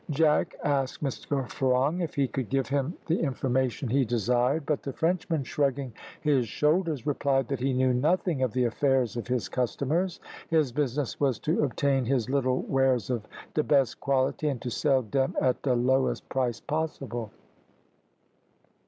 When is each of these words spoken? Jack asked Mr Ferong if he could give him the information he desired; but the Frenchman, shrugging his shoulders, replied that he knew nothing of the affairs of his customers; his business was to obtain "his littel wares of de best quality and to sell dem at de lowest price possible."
Jack 0.09 0.55
asked 0.63 1.03
Mr 1.03 1.47
Ferong 1.47 2.01
if 2.03 2.15
he 2.15 2.27
could 2.27 2.49
give 2.49 2.65
him 2.69 2.95
the 3.05 3.19
information 3.19 3.87
he 3.87 4.03
desired; 4.03 4.65
but 4.65 4.81
the 4.81 4.91
Frenchman, 4.91 5.43
shrugging 5.43 5.93
his 6.21 6.47
shoulders, 6.47 7.05
replied 7.05 7.47
that 7.49 7.59
he 7.59 7.71
knew 7.71 7.93
nothing 7.93 8.41
of 8.41 8.51
the 8.51 8.63
affairs 8.63 9.15
of 9.15 9.27
his 9.27 9.47
customers; 9.47 10.19
his 10.49 10.71
business 10.71 11.19
was 11.19 11.37
to 11.37 11.63
obtain 11.63 12.03
"his 12.05 12.31
littel 12.31 12.63
wares 12.63 13.11
of 13.11 13.27
de 13.53 13.61
best 13.61 13.99
quality 13.99 14.47
and 14.49 14.59
to 14.63 14.71
sell 14.71 15.03
dem 15.03 15.35
at 15.39 15.61
de 15.61 15.75
lowest 15.75 16.27
price 16.29 16.59
possible." 16.61 17.29